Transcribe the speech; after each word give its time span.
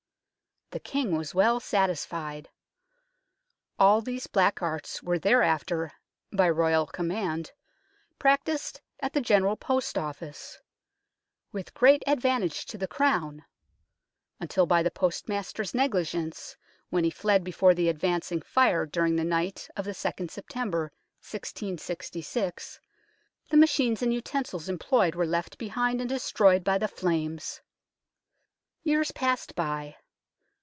The 0.73 0.79
King 0.79 1.17
was 1.17 1.35
well 1.35 1.59
satisfied. 1.59 2.47
All 3.77 3.99
these 3.99 4.25
black 4.27 4.61
arts 4.61 5.03
were 5.03 5.19
thereafter, 5.19 5.91
by 6.31 6.49
Royal 6.49 6.85
command, 6.87 7.51
practised 8.19 8.79
at 9.01 9.11
the 9.11 9.19
General 9.19 9.57
Post 9.57 9.97
Office," 9.97 10.59
with 11.51 11.73
great 11.73 12.01
advantage 12.07 12.65
to 12.67 12.77
the 12.77 12.87
Crown," 12.87 13.43
until 14.39 14.65
by 14.65 14.81
the 14.81 14.89
Postmaster's 14.89 15.73
negligence, 15.73 16.55
when 16.89 17.03
he 17.03 17.09
fled 17.09 17.43
before 17.43 17.73
the 17.73 17.89
advancing 17.89 18.41
Fire 18.41 18.85
during 18.85 19.17
the 19.17 19.25
night 19.25 19.67
of 19.75 19.83
the 19.83 19.91
2nd 19.91 20.31
September 20.31 20.83
1666, 21.19 22.79
the 23.49 23.57
machines 23.57 24.01
and 24.01 24.13
utensils 24.13 24.69
employed 24.69 25.15
were 25.15 25.27
left 25.27 25.57
behind 25.57 25.99
and 25.99 26.07
destroyed 26.07 26.63
by 26.63 26.77
the 26.77 26.87
flames. 26.87 27.59
Years 28.83 29.11
passed 29.11 29.53
by. 29.53 29.97